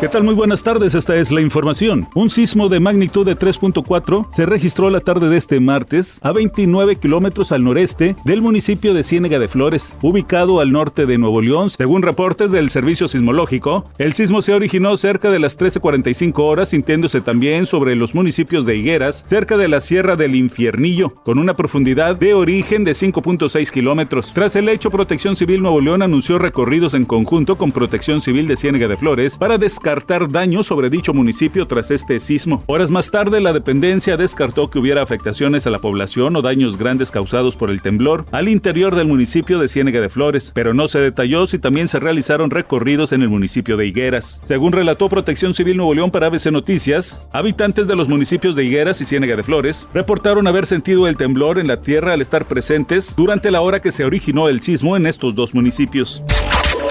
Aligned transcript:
¿Qué 0.00 0.06
tal? 0.06 0.22
Muy 0.22 0.34
buenas 0.34 0.62
tardes, 0.62 0.94
esta 0.94 1.16
es 1.16 1.32
la 1.32 1.40
información. 1.40 2.06
Un 2.14 2.30
sismo 2.30 2.68
de 2.68 2.78
magnitud 2.78 3.26
de 3.26 3.36
3.4 3.36 4.28
se 4.30 4.46
registró 4.46 4.90
la 4.90 5.00
tarde 5.00 5.28
de 5.28 5.36
este 5.36 5.58
martes 5.58 6.20
a 6.22 6.30
29 6.30 7.00
kilómetros 7.00 7.50
al 7.50 7.64
noreste 7.64 8.14
del 8.24 8.40
municipio 8.40 8.94
de 8.94 9.02
Ciénega 9.02 9.40
de 9.40 9.48
Flores, 9.48 9.96
ubicado 10.00 10.60
al 10.60 10.70
norte 10.70 11.04
de 11.04 11.18
Nuevo 11.18 11.40
León. 11.40 11.70
Según 11.70 12.02
reportes 12.02 12.52
del 12.52 12.70
Servicio 12.70 13.08
Sismológico, 13.08 13.90
el 13.98 14.12
sismo 14.12 14.40
se 14.40 14.54
originó 14.54 14.96
cerca 14.96 15.32
de 15.32 15.40
las 15.40 15.58
13.45 15.58 16.44
horas, 16.44 16.68
sintiéndose 16.68 17.20
también 17.20 17.66
sobre 17.66 17.96
los 17.96 18.14
municipios 18.14 18.66
de 18.66 18.76
Higueras, 18.76 19.24
cerca 19.26 19.56
de 19.56 19.66
la 19.66 19.80
Sierra 19.80 20.14
del 20.14 20.36
Infiernillo, 20.36 21.10
con 21.24 21.40
una 21.40 21.54
profundidad 21.54 22.14
de 22.14 22.34
origen 22.34 22.84
de 22.84 22.92
5.6 22.92 23.68
kilómetros. 23.72 24.32
Tras 24.32 24.54
el 24.54 24.68
hecho, 24.68 24.92
Protección 24.92 25.34
Civil 25.34 25.60
Nuevo 25.60 25.80
León 25.80 26.02
anunció 26.02 26.38
recorridos 26.38 26.94
en 26.94 27.04
conjunto 27.04 27.58
con 27.58 27.72
Protección 27.72 28.20
Civil 28.20 28.46
de 28.46 28.56
Ciénega 28.56 28.86
de 28.86 28.96
Flores 28.96 29.36
para 29.36 29.58
descartar 29.58 29.87
descartar 29.88 30.30
daños 30.30 30.66
sobre 30.66 30.90
dicho 30.90 31.14
municipio 31.14 31.66
tras 31.66 31.90
este 31.90 32.20
sismo. 32.20 32.62
Horas 32.66 32.90
más 32.90 33.10
tarde, 33.10 33.40
la 33.40 33.54
dependencia 33.54 34.18
descartó 34.18 34.68
que 34.68 34.78
hubiera 34.78 35.00
afectaciones 35.00 35.66
a 35.66 35.70
la 35.70 35.78
población 35.78 36.36
o 36.36 36.42
daños 36.42 36.76
grandes 36.76 37.10
causados 37.10 37.56
por 37.56 37.70
el 37.70 37.80
temblor 37.80 38.26
al 38.30 38.48
interior 38.48 38.94
del 38.94 39.06
municipio 39.06 39.58
de 39.58 39.66
Ciénega 39.66 40.02
de 40.02 40.10
Flores, 40.10 40.52
pero 40.54 40.74
no 40.74 40.88
se 40.88 40.98
detalló 41.00 41.46
si 41.46 41.58
también 41.58 41.88
se 41.88 42.00
realizaron 42.00 42.50
recorridos 42.50 43.12
en 43.12 43.22
el 43.22 43.30
municipio 43.30 43.78
de 43.78 43.86
Higueras. 43.86 44.42
Según 44.44 44.72
relató 44.72 45.08
Protección 45.08 45.54
Civil 45.54 45.78
Nuevo 45.78 45.94
León 45.94 46.10
para 46.10 46.26
ABC 46.26 46.52
Noticias, 46.52 47.26
habitantes 47.32 47.88
de 47.88 47.96
los 47.96 48.10
municipios 48.10 48.56
de 48.56 48.64
Higueras 48.64 49.00
y 49.00 49.06
Ciénega 49.06 49.36
de 49.36 49.42
Flores 49.42 49.86
reportaron 49.94 50.46
haber 50.46 50.66
sentido 50.66 51.08
el 51.08 51.16
temblor 51.16 51.58
en 51.58 51.66
la 51.66 51.80
tierra 51.80 52.12
al 52.12 52.20
estar 52.20 52.44
presentes 52.44 53.16
durante 53.16 53.50
la 53.50 53.62
hora 53.62 53.80
que 53.80 53.90
se 53.90 54.04
originó 54.04 54.50
el 54.50 54.60
sismo 54.60 54.98
en 54.98 55.06
estos 55.06 55.34
dos 55.34 55.54
municipios. 55.54 56.22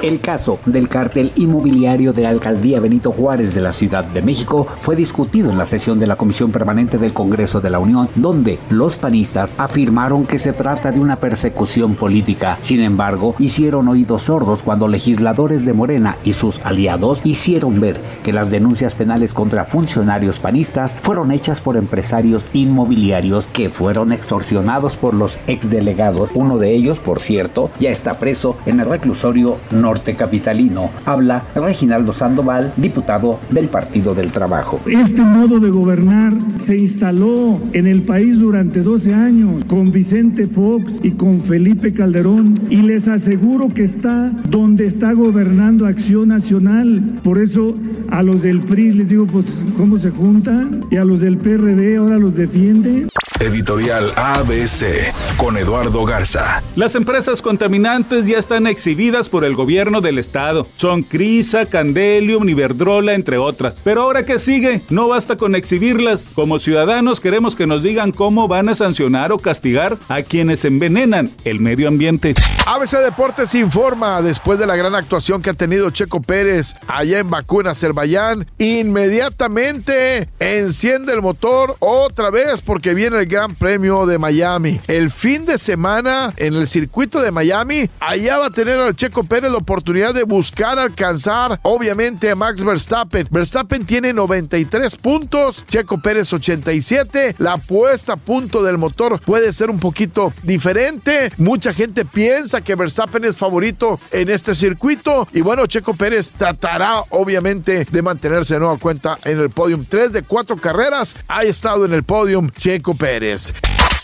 El 0.03 0.19
caso 0.19 0.59
del 0.67 0.89
cártel 0.89 1.31
inmobiliario 1.35 2.13
de 2.13 2.21
la 2.21 2.29
alcaldía 2.29 2.79
Benito 2.79 3.11
Juárez 3.11 3.55
de 3.55 3.61
la 3.61 3.71
Ciudad 3.71 4.03
de 4.03 4.21
México 4.21 4.67
fue 4.81 4.95
discutido 4.95 5.49
en 5.49 5.57
la 5.57 5.65
sesión 5.65 5.97
de 5.97 6.05
la 6.05 6.15
Comisión 6.15 6.51
Permanente 6.51 6.99
del 6.99 7.13
Congreso 7.13 7.61
de 7.61 7.71
la 7.71 7.79
Unión, 7.79 8.07
donde 8.13 8.59
los 8.69 8.95
panistas 8.95 9.55
afirmaron 9.57 10.27
que 10.27 10.37
se 10.37 10.53
trata 10.53 10.91
de 10.91 10.99
una 10.99 11.15
persecución 11.15 11.95
política. 11.95 12.59
Sin 12.61 12.81
embargo, 12.81 13.33
hicieron 13.39 13.87
oídos 13.87 14.23
sordos 14.23 14.61
cuando 14.61 14.87
legisladores 14.87 15.65
de 15.65 15.73
Morena 15.73 16.17
y 16.23 16.33
sus 16.33 16.59
aliados 16.63 17.21
hicieron 17.23 17.79
ver 17.79 17.99
que 18.23 18.33
las 18.33 18.51
denuncias 18.51 18.93
penales 18.93 19.33
contra 19.33 19.65
funcionarios 19.65 20.39
panistas 20.39 20.95
fueron 21.01 21.31
hechas 21.31 21.59
por 21.59 21.75
empresarios 21.75 22.49
inmobiliarios 22.53 23.47
que 23.47 23.71
fueron 23.71 24.11
extorsionados 24.11 24.95
por 24.95 25.15
los 25.15 25.39
exdelegados. 25.47 26.29
Uno 26.35 26.59
de 26.59 26.75
ellos, 26.75 26.99
por 26.99 27.19
cierto, 27.19 27.71
ya 27.79 27.89
está 27.89 28.19
preso 28.19 28.57
en 28.67 28.79
el 28.79 28.85
reclusorio 28.85 29.57
norte 29.87 30.15
capitalino. 30.15 30.89
Habla 31.05 31.45
Reginaldo 31.55 32.11
Sandoval, 32.11 32.73
diputado 32.75 33.39
del 33.49 33.69
Partido 33.69 34.13
del 34.13 34.33
Trabajo. 34.33 34.81
Este 34.85 35.21
modo 35.21 35.61
de 35.61 35.69
gobernar 35.69 36.33
se 36.57 36.77
instaló 36.77 37.57
en 37.71 37.87
el 37.87 38.01
país 38.01 38.37
durante 38.37 38.81
12 38.81 39.13
años 39.13 39.63
con 39.63 39.93
Vicente 39.93 40.45
Fox 40.45 40.99
y 41.03 41.11
con 41.11 41.39
Felipe 41.39 41.93
Calderón 41.93 42.59
y 42.69 42.81
les 42.81 43.07
aseguro 43.07 43.69
que 43.69 43.83
está 43.83 44.29
donde 44.49 44.87
está 44.87 45.13
gobernando 45.13 45.85
Acción 45.85 46.27
Nacional. 46.27 47.01
Por 47.23 47.37
eso 47.37 47.73
a 48.09 48.23
los 48.23 48.41
del 48.41 48.59
PRI 48.59 48.91
les 48.91 49.07
digo, 49.07 49.25
pues, 49.25 49.57
¿cómo 49.77 49.97
se 49.97 50.11
juntan? 50.11 50.81
Y 50.91 50.97
a 50.97 51.05
los 51.05 51.21
del 51.21 51.37
PRD 51.37 51.95
ahora 51.95 52.17
los 52.17 52.35
defienden. 52.35 53.07
Editorial 53.39 54.11
ABC 54.15 55.13
con 55.37 55.57
Eduardo 55.57 56.03
Garza. 56.05 56.63
Las 56.75 56.95
empresas 56.95 57.43
contaminantes 57.43 58.25
ya 58.25 58.39
están 58.39 58.65
exhibidas 58.65 59.29
por 59.29 59.45
el 59.45 59.53
gobierno 59.53 60.01
del 60.01 60.17
estado. 60.17 60.65
Son 60.73 61.03
Crisa, 61.03 61.67
Candelium, 61.67 62.49
Iberdrola, 62.49 63.13
entre 63.13 63.37
otras. 63.37 63.79
Pero 63.83 64.01
ahora 64.01 64.25
que 64.25 64.39
sigue, 64.39 64.81
no 64.89 65.07
basta 65.07 65.37
con 65.37 65.53
exhibirlas. 65.53 66.31
Como 66.33 66.57
ciudadanos 66.57 67.19
queremos 67.19 67.55
que 67.55 67.67
nos 67.67 67.83
digan 67.83 68.11
cómo 68.11 68.47
van 68.47 68.69
a 68.69 68.75
sancionar 68.75 69.31
o 69.31 69.37
castigar 69.37 69.97
a 70.09 70.23
quienes 70.23 70.65
envenenan 70.65 71.29
el 71.43 71.59
medio 71.59 71.89
ambiente. 71.89 72.33
ABC 72.65 72.97
Deportes 73.03 73.53
informa 73.53 74.23
después 74.23 74.57
de 74.57 74.65
la 74.65 74.75
gran 74.75 74.95
actuación 74.95 75.43
que 75.43 75.51
ha 75.51 75.53
tenido 75.53 75.91
Checo 75.91 76.21
Pérez 76.21 76.73
allá 76.87 77.19
en 77.19 77.29
Bakú, 77.29 77.61
en 77.61 77.67
Azerbaiyán, 77.67 78.47
inmediatamente 78.57 80.27
enciende 80.39 81.13
el 81.13 81.21
motor 81.21 81.75
otra 81.79 82.31
vez 82.31 82.61
porque 82.61 82.95
viene 82.95 83.19
el 83.19 83.26
Gran 83.27 83.55
Premio 83.55 84.05
de 84.05 84.17
Miami. 84.17 84.79
El 84.87 85.11
fin 85.11 85.45
de 85.45 85.57
semana 85.57 86.33
en 86.37 86.53
el 86.53 86.67
circuito 86.67 87.21
de 87.21 87.31
Miami, 87.31 87.89
allá 87.99 88.37
va 88.37 88.47
a 88.47 88.51
tener 88.51 88.79
al 88.79 88.95
Checo 88.95 89.23
Pérez 89.23 89.51
la 89.51 89.57
oportunidad 89.57 90.13
de 90.13 90.23
buscar 90.23 90.79
alcanzar, 90.79 91.59
obviamente, 91.63 92.31
a 92.31 92.35
Max 92.35 92.63
Verstappen. 92.63 93.27
Verstappen 93.29 93.85
tiene 93.85 94.13
93 94.13 94.95
puntos, 94.95 95.65
Checo 95.69 95.99
Pérez 96.01 96.31
87. 96.31 97.35
La 97.37 97.57
puesta 97.57 98.13
a 98.13 98.17
punto 98.17 98.63
del 98.63 98.77
motor 98.77 99.19
puede 99.21 99.51
ser 99.51 99.69
un 99.69 99.79
poquito 99.79 100.33
diferente. 100.43 101.31
Mucha 101.37 101.73
gente 101.73 102.05
piensa 102.05 102.61
que 102.61 102.75
Verstappen 102.75 103.25
es 103.25 103.35
favorito 103.35 103.99
en 104.11 104.29
este 104.29 104.55
circuito. 104.55 105.27
Y 105.33 105.41
bueno, 105.41 105.65
Checo 105.67 105.93
Pérez 105.93 106.31
tratará, 106.31 107.01
obviamente, 107.09 107.85
de 107.85 108.01
mantenerse 108.01 108.53
de 108.53 108.61
nueva 108.61 108.77
cuenta 108.77 109.17
en 109.25 109.39
el 109.39 109.49
podium. 109.49 109.85
Tres 109.85 110.11
de 110.13 110.23
cuatro 110.23 110.57
carreras 110.57 111.15
ha 111.27 111.43
estado 111.43 111.85
en 111.85 111.93
el 111.93 112.03
podium 112.03 112.49
Checo 112.49 112.95
Pérez. 112.95 113.16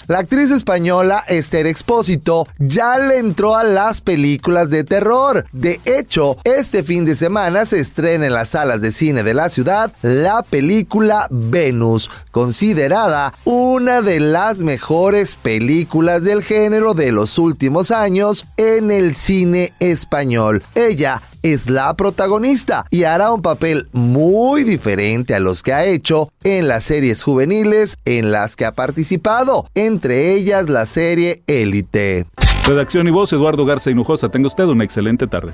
La 0.08 0.20
actriz 0.20 0.50
española 0.50 1.24
Esther 1.28 1.68
Expósito 1.68 2.48
ya 2.58 2.98
le 2.98 3.20
entró 3.20 3.56
a 3.56 3.64
las 3.64 4.02
películas 4.02 4.70
de 4.72 4.84
terror. 4.84 5.46
De 5.52 5.80
hecho, 5.86 6.38
este 6.44 6.82
fin 6.82 7.06
de 7.06 7.16
semana 7.16 7.66
se 7.66 7.80
estrena 7.80 8.26
en 8.26 8.34
las 8.34 8.50
salas 8.50 8.82
de 8.82 8.92
cine 8.92 9.22
de 9.22 9.34
la 9.34 9.50
ciudad 9.50 9.94
la 10.02 10.42
película 10.42 11.28
Venus, 11.30 12.10
considerada 12.32 13.34
una 13.46 14.02
de 14.02 14.20
las 14.20 14.60
mejores 14.60 15.36
películas 15.36 16.24
del 16.24 16.44
género 16.44 16.96
de 16.96 17.12
los 17.12 17.38
últimos 17.38 17.92
años 17.92 18.46
en 18.58 18.90
el 18.90 19.16
cine 19.16 19.74
español. 19.80 20.64
Ella 20.76 21.22
es 21.44 21.70
la 21.70 21.94
protagonista 21.96 22.86
y 22.90 23.04
hará 23.04 23.32
un 23.32 23.42
papel 23.42 23.88
muy 23.92 24.64
diferente 24.64 25.36
a 25.36 25.40
los 25.40 25.62
que 25.62 25.74
ha 25.74 25.86
hecho 25.86 26.30
en 26.44 26.68
las 26.68 26.86
series 26.86 27.22
juveniles 27.22 27.98
en 28.06 28.32
las 28.32 28.56
que 28.56 28.66
ha 28.66 28.72
participado, 28.72 29.68
entre 29.76 30.34
ellas 30.34 30.70
la 30.70 30.86
serie 30.86 31.44
Élite. 31.48 32.26
Redacción 32.66 33.08
y 33.08 33.12
voz, 33.12 33.32
Eduardo 33.34 33.66
Garza 33.66 33.92
Hinujosa. 33.92 34.30
Tenga 34.30 34.48
usted 34.48 34.64
una 34.64 34.86
excelente 34.86 35.28
tarde. 35.28 35.54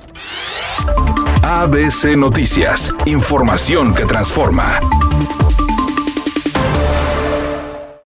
ABC 1.42 2.16
Noticias, 2.16 2.94
información 3.06 3.96
que 3.96 4.06
transforma. 4.06 4.80